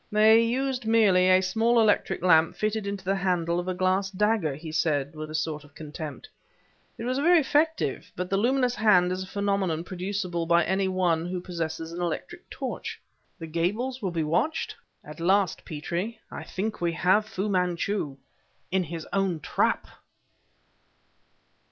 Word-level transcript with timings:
"They 0.11 0.41
used 0.43 0.87
merely 0.87 1.29
a 1.29 1.41
small 1.41 1.79
electric 1.79 2.23
lamp 2.23 2.55
fitted 2.55 2.87
into 2.87 3.05
the 3.05 3.17
handle 3.17 3.59
of 3.59 3.67
a 3.67 3.75
glass 3.75 4.09
dagger," 4.09 4.55
he 4.55 4.71
said 4.71 5.13
with 5.13 5.29
a 5.29 5.35
sort 5.35 5.63
of 5.63 5.75
contempt. 5.75 6.27
"It 6.97 7.03
was 7.03 7.19
very 7.19 7.39
effective, 7.39 8.11
but 8.15 8.27
the 8.27 8.35
luminous 8.35 8.73
hand 8.73 9.11
is 9.11 9.21
a 9.21 9.27
phenomenon 9.27 9.83
producible 9.83 10.47
by 10.47 10.63
any 10.65 10.87
one 10.87 11.27
who 11.27 11.39
possesses 11.39 11.91
an 11.91 12.01
electric 12.01 12.49
torch." 12.49 12.99
"The 13.37 13.45
Gables 13.45 14.01
will 14.01 14.09
be 14.09 14.23
watched?" 14.23 14.75
"At 15.03 15.19
last, 15.19 15.65
Petrie, 15.65 16.19
I 16.31 16.45
think 16.45 16.81
we 16.81 16.93
have 16.93 17.27
Fu 17.27 17.47
Manchu 17.47 18.17
in 18.71 18.85
his 18.85 19.07
own 19.13 19.39
trap!" 19.39 19.87